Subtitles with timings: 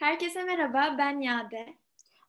[0.00, 1.74] Herkese merhaba, ben Yade.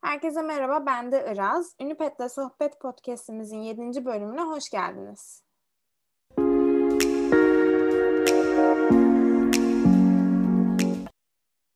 [0.01, 1.75] Herkese merhaba, ben de Iraz.
[1.81, 4.05] Ünipet'le Sohbet Podcast'imizin 7.
[4.05, 5.43] bölümüne hoş geldiniz.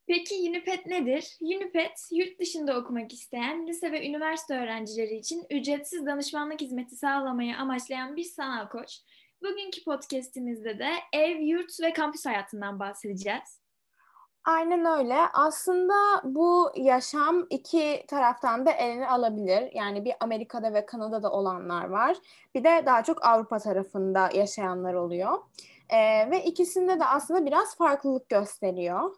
[0.07, 1.37] Peki Unipet nedir?
[1.41, 8.15] Unipet, yurt dışında okumak isteyen lise ve üniversite öğrencileri için ücretsiz danışmanlık hizmeti sağlamayı amaçlayan
[8.15, 8.99] bir sanal koç.
[9.41, 13.64] Bugünkü podcastimizde de ev, yurt ve kampüs hayatından bahsedeceğiz.
[14.45, 15.17] Aynen öyle.
[15.33, 15.93] Aslında
[16.23, 19.71] bu yaşam iki taraftan da elini alabilir.
[19.73, 22.17] Yani bir Amerika'da ve Kanada'da olanlar var.
[22.55, 25.37] Bir de daha çok Avrupa tarafında yaşayanlar oluyor.
[25.89, 29.15] Ee, ve ikisinde de aslında biraz farklılık gösteriyor.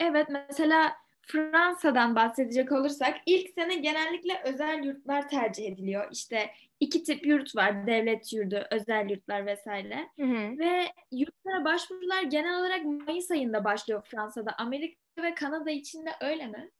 [0.00, 0.92] Evet, mesela
[1.28, 6.08] Fransa'dan bahsedecek olursak ilk sene genellikle özel yurtlar tercih ediliyor.
[6.12, 7.86] İşte iki tip yurt var.
[7.86, 10.08] Devlet yurdu, özel yurtlar vesaire.
[10.18, 10.58] Hı hı.
[10.58, 14.54] Ve yurtlara başvurular genel olarak Mayıs ayında başlıyor Fransa'da.
[14.58, 16.70] Amerika ve Kanada için de öyle mi?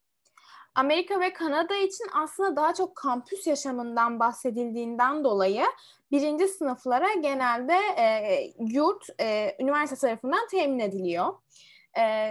[0.75, 5.65] Amerika ve Kanada için aslında daha çok kampüs yaşamından bahsedildiğinden dolayı
[6.11, 11.35] birinci sınıflara genelde e, yurt e, üniversite tarafından temin ediliyor.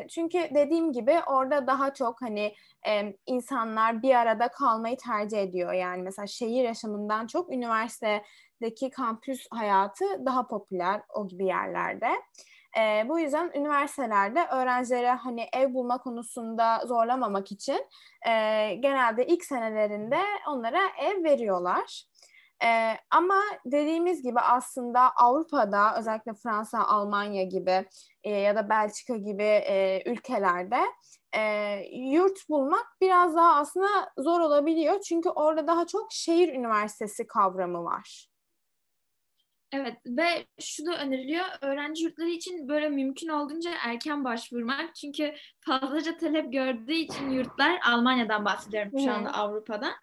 [0.10, 2.54] Çünkü dediğim gibi orada daha çok hani
[3.26, 5.74] insanlar bir arada kalmayı tercih ediyor.
[5.74, 12.10] Yani mesela şehir yaşamından çok üniversitedeki kampüs hayatı daha popüler o gibi yerlerde.
[13.06, 17.86] Bu yüzden üniversitelerde öğrencilere hani ev bulma konusunda zorlamamak için
[18.80, 22.04] genelde ilk senelerinde onlara ev veriyorlar.
[22.64, 27.86] Ee, ama dediğimiz gibi aslında Avrupa'da özellikle Fransa, Almanya gibi
[28.24, 30.80] e, ya da Belçika gibi e, ülkelerde
[31.36, 31.42] e,
[31.94, 35.02] yurt bulmak biraz daha aslında zor olabiliyor.
[35.02, 38.28] Çünkü orada daha çok şehir üniversitesi kavramı var.
[39.72, 44.96] Evet ve şu da öneriliyor öğrenci yurtları için böyle mümkün olduğunca erken başvurmak.
[44.96, 49.94] Çünkü fazlaca talep gördüğü için yurtlar Almanya'dan bahsediyorum şu anda Avrupa'da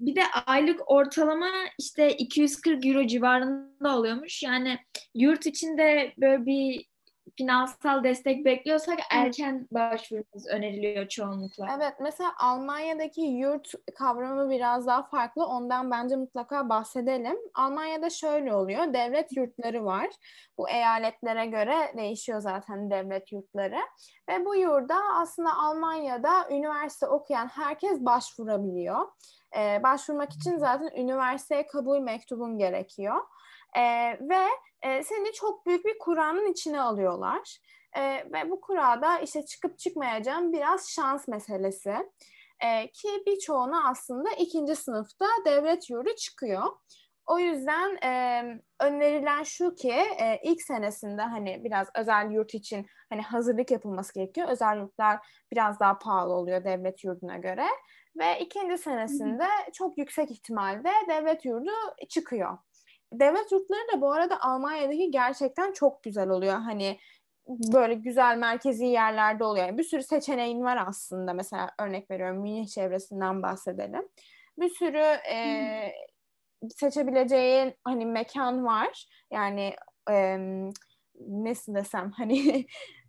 [0.00, 4.42] bir de aylık ortalama işte 240 euro civarında oluyormuş.
[4.42, 4.78] Yani
[5.14, 6.88] yurt içinde böyle bir
[7.36, 11.66] finansal destek bekliyorsak erken başvurmamız öneriliyor çoğunlukla.
[11.76, 15.46] Evet mesela Almanya'daki yurt kavramı biraz daha farklı.
[15.46, 17.36] Ondan bence mutlaka bahsedelim.
[17.54, 18.94] Almanya'da şöyle oluyor.
[18.94, 20.08] Devlet yurtları var.
[20.58, 23.80] Bu eyaletlere göre değişiyor zaten devlet yurtları.
[24.28, 29.06] Ve bu yurda aslında Almanya'da üniversite okuyan herkes başvurabiliyor.
[29.56, 33.16] Ee, başvurmak için zaten üniversiteye kabul mektubun gerekiyor.
[33.76, 34.46] Ee, ve
[34.82, 37.58] e, seni çok büyük bir kuranın içine alıyorlar.
[37.96, 41.94] E, ve bu kurada işte çıkıp çıkmayacağım biraz şans meselesi.
[42.60, 46.62] E, ki birçoğuna aslında ikinci sınıfta devlet yurdu çıkıyor.
[47.26, 48.42] O yüzden e,
[48.80, 54.48] önerilen şu ki e, ilk senesinde hani biraz özel yurt için hani hazırlık yapılması gerekiyor.
[54.48, 55.18] Özel yurtlar
[55.52, 57.64] biraz daha pahalı oluyor devlet yurduna göre.
[58.18, 61.70] Ve ikinci senesinde çok yüksek ihtimalle devlet yurdu
[62.08, 62.58] çıkıyor.
[63.12, 66.54] Devlet yurtları da bu arada Almanya'daki gerçekten çok güzel oluyor.
[66.54, 66.98] Hani
[67.48, 69.66] böyle güzel merkezi yerlerde oluyor.
[69.66, 71.32] Yani bir sürü seçeneğin var aslında.
[71.32, 74.08] Mesela örnek veriyorum Münih çevresinden bahsedelim.
[74.58, 75.92] Bir sürü e,
[76.76, 79.06] seçebileceğin hani mekan var.
[79.30, 79.74] Yani
[80.10, 80.38] e,
[81.28, 82.66] nasıl desem hani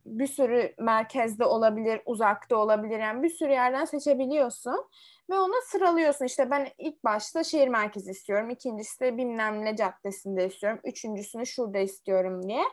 [0.09, 2.99] bir sürü merkezde olabilir, uzakta olabilir.
[2.99, 4.85] Yani bir sürü yerden seçebiliyorsun
[5.29, 6.25] ve ona sıralıyorsun.
[6.25, 8.49] İşte ben ilk başta şehir merkezi istiyorum.
[8.49, 10.79] ikincisi de bilmem ne caddesinde istiyorum.
[10.83, 12.63] Üçüncüsünü şurada istiyorum diye.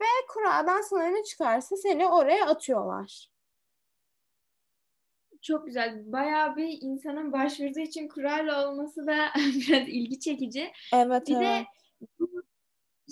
[0.00, 0.82] Ve kuradan
[1.14, 3.28] ne çıkarsa seni oraya atıyorlar.
[5.42, 6.12] Çok güzel.
[6.12, 10.72] Bayağı bir insanın başvurduğu için kurayla olması da biraz ilgi çekici.
[10.94, 11.42] Evet, bir evet.
[11.42, 11.66] de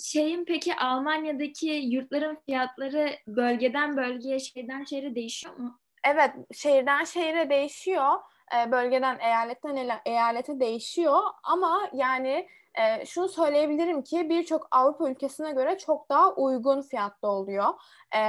[0.04, 5.80] şeyin peki Almanya'daki yurtların fiyatları bölgeden bölgeye, şeyden şehre değişiyor mu?
[6.04, 8.14] Evet, şehirden şehire değişiyor.
[8.54, 15.78] Ee, bölgeden eyaletten eyalete değişiyor ama yani e, şunu söyleyebilirim ki birçok Avrupa ülkesine göre
[15.78, 17.68] çok daha uygun fiyatta oluyor
[18.14, 18.20] e,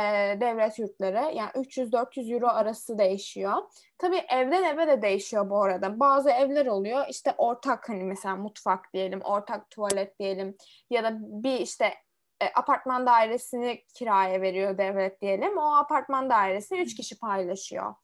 [0.42, 1.36] devlet yurtları.
[1.36, 3.54] Yani 300-400 euro arası değişiyor.
[3.98, 6.00] Tabii evden eve de değişiyor bu arada.
[6.00, 10.58] Bazı evler oluyor işte ortak hani mesela mutfak diyelim, ortak tuvalet diyelim
[10.90, 11.94] ya da bir işte
[12.42, 15.58] e, apartman dairesini kiraya veriyor devlet diyelim.
[15.58, 17.96] O apartman dairesini üç kişi paylaşıyor.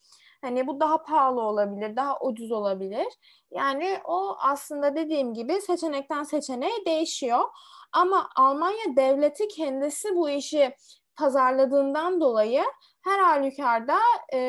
[0.42, 3.08] Hani bu daha pahalı olabilir, daha ucuz olabilir.
[3.52, 7.44] Yani o aslında dediğim gibi seçenekten seçeneğe değişiyor.
[7.92, 10.76] Ama Almanya devleti kendisi bu işi
[11.16, 12.64] pazarladığından dolayı
[13.02, 13.98] her halükarda
[14.34, 14.40] e,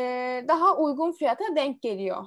[0.49, 2.26] daha uygun fiyata denk geliyor.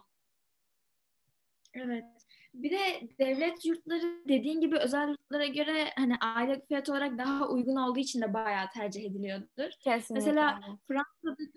[1.74, 2.06] Evet.
[2.54, 7.76] Bir de devlet yurtları dediğin gibi özel yurtlara göre hani aile fiyat olarak daha uygun
[7.76, 9.72] olduğu için de bayağı tercih ediliyordur.
[9.80, 10.26] Kesinlikle.
[10.26, 10.60] Mesela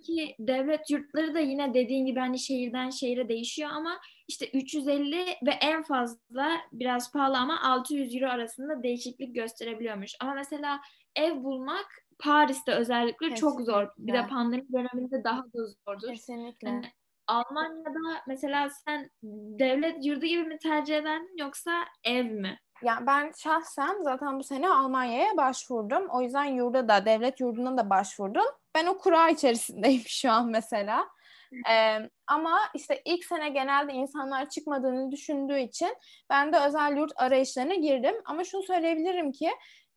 [0.05, 5.17] Fransa'daki devlet yurtları da yine dediğin gibi hani şehirden şehire değişiyor ama işte 350
[5.47, 10.13] ve en fazla biraz pahalı ama 600 euro arasında değişiklik gösterebiliyormuş.
[10.21, 10.81] Ama mesela
[11.17, 11.87] ev bulmak
[12.19, 13.41] Paris'te özellikle Kesinlikle.
[13.41, 13.87] çok zor.
[13.99, 16.09] Bir de pandemi döneminde daha da zordur.
[16.09, 16.69] Kesinlikle.
[16.69, 16.87] Yani
[17.27, 19.11] Almanya'da mesela sen
[19.59, 22.59] devlet yurdu gibi mi tercih ederdin yoksa ev mi?
[22.83, 26.09] Ya ben şahsen zaten bu sene Almanya'ya başvurdum.
[26.09, 28.45] O yüzden yurda da devlet yurduna da başvurdum.
[28.75, 31.09] Ben o kura içerisindeyim şu an mesela.
[31.71, 35.97] Ee, ama işte ilk sene genelde insanlar çıkmadığını düşündüğü için
[36.31, 38.15] ben de özel yurt arayışlarına girdim.
[38.25, 39.51] Ama şunu söyleyebilirim ki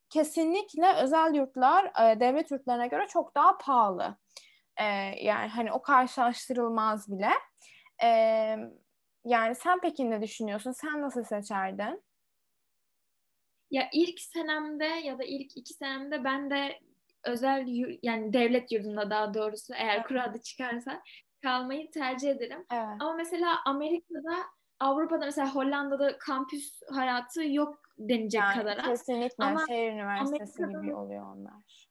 [0.09, 4.17] kesinlikle özel yurtlar e, devlet yurtlarına göre çok daha pahalı.
[4.77, 4.83] Ee,
[5.25, 7.29] yani hani o karşılaştırılmaz bile.
[8.03, 8.57] Ee,
[9.25, 10.71] yani sen peki ne düşünüyorsun?
[10.71, 12.03] Sen nasıl seçerdin?
[13.71, 16.79] Ya ilk senemde ya da ilk iki senemde ben de
[17.27, 17.65] özel
[18.03, 20.07] yani devlet yurdunda daha doğrusu eğer evet.
[20.07, 21.01] kuru adı çıkarsa
[21.43, 22.65] kalmayı tercih ederim.
[22.71, 22.87] Evet.
[22.99, 24.35] Ama mesela Amerika'da
[24.79, 28.83] Avrupa'da mesela Hollanda'da kampüs hayatı yok denecek yani kadar.
[28.83, 31.87] Kesinlikle Ama şehir üniversitesi gibi oluyor onlar.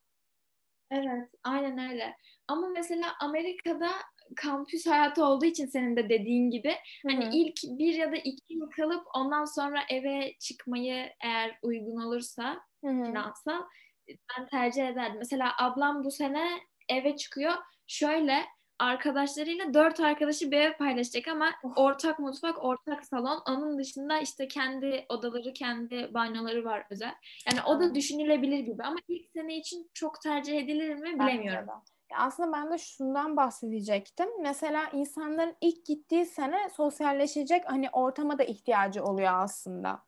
[0.90, 2.16] Evet, aynen öyle.
[2.48, 3.90] Ama mesela Amerika'da
[4.36, 7.12] kampüs hayatı olduğu için senin de dediğin gibi Hı-hı.
[7.12, 12.60] hani ilk bir ya da iki yıl kalıp ondan sonra eve çıkmayı eğer uygun olursa
[12.80, 13.62] finansal
[14.08, 15.16] ben tercih ederdim.
[15.18, 16.48] Mesela ablam bu sene
[16.88, 17.52] eve çıkıyor.
[17.86, 18.44] Şöyle
[18.78, 23.42] arkadaşlarıyla dört arkadaşı bir ev paylaşacak ama ortak mutfak, ortak salon.
[23.48, 27.14] Onun dışında işte kendi odaları, kendi banyoları var özel.
[27.46, 31.68] Yani o da düşünülebilir gibi ama ilk sene için çok tercih edilir mi bilemiyorum.
[32.14, 34.28] Aslında ben de şundan bahsedecektim.
[34.42, 40.05] Mesela insanların ilk gittiği sene sosyalleşecek hani ortama da ihtiyacı oluyor aslında.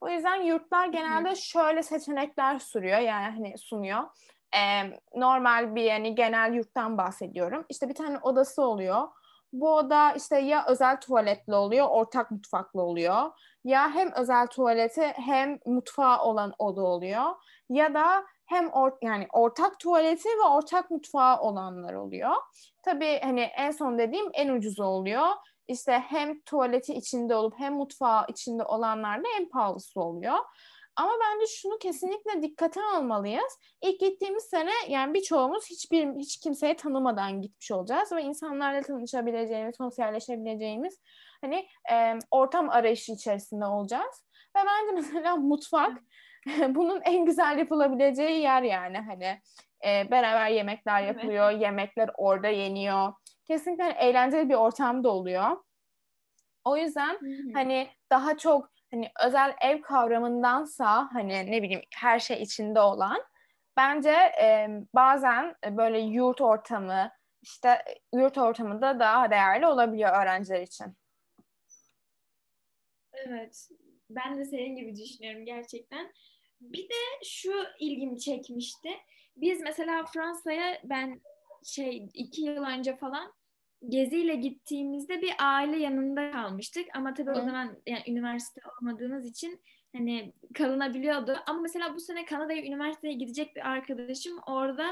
[0.00, 4.02] O yüzden yurtlar genelde şöyle seçenekler sunuyor yani hani sunuyor
[4.54, 7.64] e, normal bir yani genel yurttan bahsediyorum.
[7.68, 9.08] İşte bir tane odası oluyor.
[9.52, 13.30] Bu oda işte ya özel tuvaletli oluyor, ortak mutfaklı oluyor.
[13.64, 17.24] Ya hem özel tuvaleti hem mutfağı olan oda oluyor.
[17.68, 22.32] Ya da hem or yani ortak tuvaleti ve ortak mutfağı olanlar oluyor.
[22.84, 25.28] Tabii hani en son dediğim en ucuzu oluyor.
[25.68, 30.38] İşte hem tuvaleti içinde olup hem mutfağı içinde olanlar da en pahalısı oluyor.
[30.96, 33.58] Ama bence şunu kesinlikle dikkate almalıyız.
[33.82, 41.00] İlk gittiğimiz sene yani birçoğumuz hiçbir hiç kimseyi tanımadan gitmiş olacağız ve insanlarla tanışabileceğimiz, sosyalleşebileceğimiz
[41.40, 44.24] hani e, ortam arayışı içerisinde olacağız.
[44.56, 45.98] Ve bence mesela mutfak
[46.68, 49.40] bunun en güzel yapılabileceği yer yani hani
[49.86, 51.62] e, beraber yemekler yapılıyor, evet.
[51.62, 53.12] yemekler orada yeniyor.
[53.44, 55.56] Kesinlikle eğlenceli bir ortamda oluyor.
[56.64, 57.52] O yüzden Hı-hı.
[57.54, 63.22] hani daha çok hani özel ev kavramındansa hani ne bileyim her şey içinde olan
[63.76, 64.10] bence
[64.42, 67.10] e, bazen böyle yurt ortamı
[67.42, 67.84] işte
[68.14, 70.86] yurt ortamında daha değerli olabiliyor öğrenciler için.
[73.12, 73.68] Evet.
[74.10, 76.12] Ben de senin gibi düşünüyorum gerçekten.
[76.72, 78.88] Bir de şu ilgimi çekmişti.
[79.36, 81.20] Biz mesela Fransa'ya ben
[81.64, 83.32] şey iki yıl önce falan
[83.88, 87.34] geziyle gittiğimizde bir aile yanında kalmıştık ama tabii Hı.
[87.34, 89.60] o zaman yani üniversite olmadığımız için
[89.96, 91.36] hani kalınabiliyordu.
[91.46, 94.86] Ama mesela bu sene Kanada'ya üniversiteye gidecek bir arkadaşım orada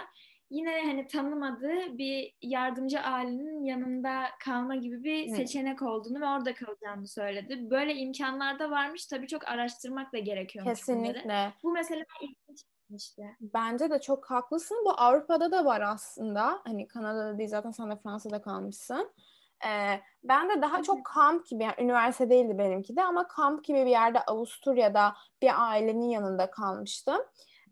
[0.52, 5.36] yine hani tanımadığı bir yardımcı ailenin yanında kalma gibi bir Hı.
[5.36, 7.70] seçenek olduğunu ve orada kalacağını söyledi.
[7.70, 9.06] Böyle imkanlar da varmış.
[9.06, 10.64] Tabii çok araştırmak da gerekiyor.
[10.64, 11.24] Kesinlikle.
[11.24, 11.52] Bunları.
[11.62, 12.62] Bu mesela ilginç
[12.96, 13.22] işte.
[13.40, 14.76] Bence de çok haklısın.
[14.84, 16.60] Bu Avrupa'da da var aslında.
[16.64, 19.10] Hani Kanada'da değil zaten sen de Fransa'da kalmışsın.
[19.66, 23.78] Ee, ben de daha çok kamp gibi, yani üniversite değildi benimki de ama kamp gibi
[23.78, 27.18] bir yerde Avusturya'da bir ailenin yanında kalmıştım.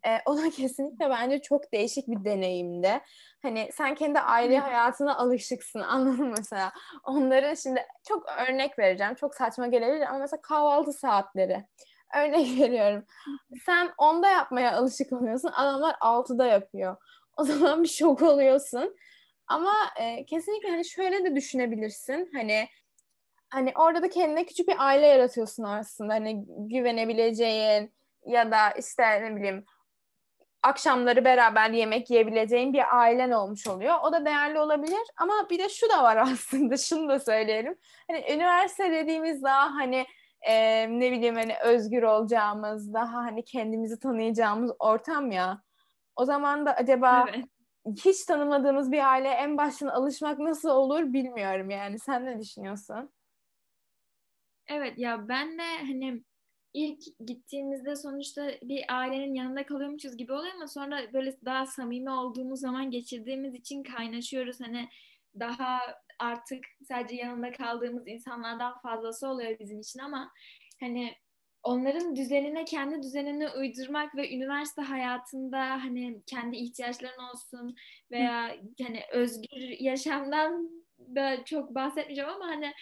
[0.07, 3.01] Ee, o da kesinlikle bence çok değişik bir deneyimdi.
[3.43, 6.73] Hani sen kendi aile hayatına alışıksın anladın mı mesela?
[7.05, 9.15] Onların şimdi çok örnek vereceğim.
[9.15, 11.65] Çok saçma gelebilir ama mesela kahvaltı saatleri.
[12.17, 13.05] Örnek veriyorum.
[13.67, 15.51] Sen onda yapmaya alışık oluyorsun.
[15.55, 16.97] Adamlar altıda yapıyor.
[17.37, 18.97] O zaman bir şok oluyorsun.
[19.47, 22.31] Ama e, kesinlikle hani şöyle de düşünebilirsin.
[22.35, 22.69] Hani
[23.51, 26.15] hani orada da kendine küçük bir aile yaratıyorsun aslında.
[26.15, 27.93] Hani güvenebileceğin
[28.27, 29.65] ya da işte ne bileyim
[30.63, 33.95] akşamları beraber yemek yiyebileceğin bir ailen olmuş oluyor.
[34.03, 37.79] O da değerli olabilir ama bir de şu da var aslında şunu da söyleyelim.
[38.11, 40.07] Hani üniversite dediğimiz daha hani
[40.43, 45.63] e, ne bileyim hani özgür olacağımız, daha hani kendimizi tanıyacağımız ortam ya.
[46.17, 47.45] O zaman da acaba evet.
[48.05, 51.99] hiç tanımadığımız bir aile en baştan alışmak nasıl olur bilmiyorum yani.
[51.99, 53.11] Sen ne düşünüyorsun?
[54.67, 56.23] Evet ya ben de hani
[56.75, 62.61] ilk gittiğimizde sonuçta bir ailenin yanında kalıyormuşuz gibi oluyor ama sonra böyle daha samimi olduğumuz
[62.61, 64.61] zaman geçirdiğimiz için kaynaşıyoruz.
[64.61, 64.89] Hani
[65.41, 65.81] daha
[66.19, 70.33] artık sadece yanında kaldığımız insanlardan fazlası oluyor bizim için ama
[70.81, 71.15] hani
[71.63, 77.77] onların düzenine kendi düzenini uydurmak ve üniversite hayatında hani kendi ihtiyaçların olsun
[78.11, 82.73] veya hani özgür yaşamdan da çok bahsetmeyeceğim ama hani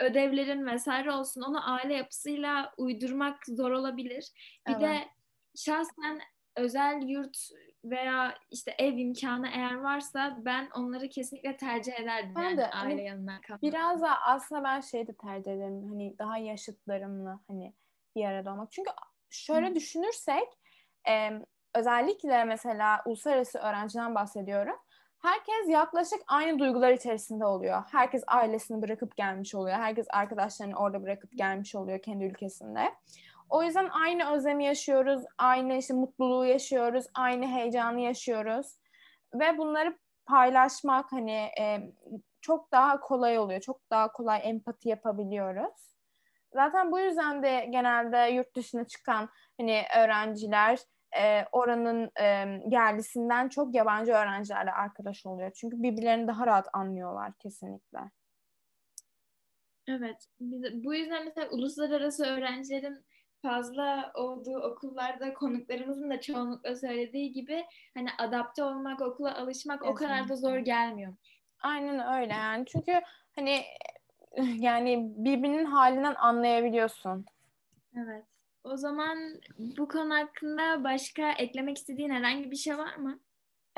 [0.00, 4.32] ödevlerin vesaire olsun onu aile yapısıyla uydurmak zor olabilir.
[4.68, 4.80] Bir Evet.
[4.80, 5.08] de
[5.56, 6.20] şahsen
[6.56, 7.36] özel yurt
[7.84, 12.92] veya işte ev imkanı eğer varsa ben onları kesinlikle tercih ederdim Ben yani de, hani
[12.94, 13.62] aile yanına kalmak.
[13.62, 15.88] Biraz da aslında ben şey de tercih ederim.
[15.88, 17.74] Hani daha yaşıtlarımla hani
[18.16, 18.72] bir arada olmak.
[18.72, 18.90] Çünkü
[19.30, 19.74] şöyle Hı.
[19.74, 20.48] düşünürsek
[21.08, 21.30] e,
[21.74, 24.76] özellikle mesela uluslararası öğrenciden bahsediyorum.
[25.22, 27.82] Herkes yaklaşık aynı duygular içerisinde oluyor.
[27.92, 29.76] Herkes ailesini bırakıp gelmiş oluyor.
[29.76, 32.94] Herkes arkadaşlarını orada bırakıp gelmiş oluyor kendi ülkesinde.
[33.50, 38.78] O yüzden aynı özlemi yaşıyoruz, aynı işte mutluluğu yaşıyoruz, aynı heyecanı yaşıyoruz.
[39.34, 41.92] Ve bunları paylaşmak hani e,
[42.40, 43.60] çok daha kolay oluyor.
[43.60, 45.98] Çok daha kolay empati yapabiliyoruz.
[46.52, 49.28] Zaten bu yüzden de genelde yurt dışına çıkan
[49.60, 50.78] hani öğrenciler
[51.16, 52.24] e, oranın e,
[52.70, 55.50] yerlisinden çok yabancı öğrencilerle arkadaş oluyor.
[55.50, 57.98] Çünkü birbirlerini daha rahat anlıyorlar kesinlikle.
[59.88, 60.26] Evet.
[60.72, 63.04] Bu yüzden mesela uluslararası öğrencilerin
[63.42, 70.28] fazla olduğu okullarda konuklarımızın da çoğunlukla söylediği gibi hani adapte olmak, okula alışmak o kadar
[70.28, 70.72] da zor Kesinlikle.
[70.72, 71.14] gelmiyor.
[71.60, 72.66] Aynen öyle yani.
[72.66, 73.00] Çünkü
[73.36, 73.62] hani
[74.56, 77.26] yani birbirinin halinden anlayabiliyorsun.
[77.96, 78.24] Evet.
[78.72, 79.18] O zaman
[79.58, 83.20] bu konu hakkında başka eklemek istediğin herhangi bir şey var mı?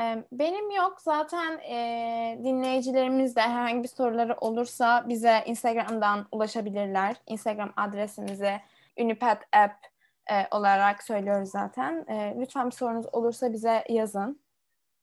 [0.01, 1.01] Ee, Benim yok.
[1.01, 7.17] Zaten e, dinleyicilerimiz de herhangi bir soruları olursa bize Instagram'dan ulaşabilirler.
[7.27, 8.53] Instagram adresimizi
[8.99, 9.87] Unipad App
[10.31, 12.05] e, olarak söylüyoruz zaten.
[12.09, 14.41] E, lütfen bir sorunuz olursa bize yazın.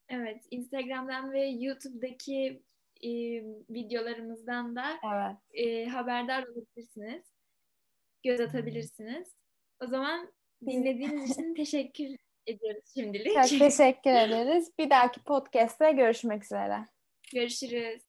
[0.10, 2.64] Evet, Instagram'dan ve YouTube'daki
[3.04, 3.10] e,
[3.70, 5.38] videolarımızdan da Evet.
[5.54, 7.24] e, haberdar olabilirsiniz.
[8.24, 9.38] Göz atabilirsiniz.
[9.84, 10.34] O zaman
[10.66, 12.16] dinlediğiniz için teşekkür
[12.48, 13.34] ediyoruz şimdilik.
[13.34, 14.72] Çok teşekkür ederiz.
[14.80, 16.86] Bir dahaki podcast'te görüşmek üzere.
[17.34, 18.04] Görüşürüz.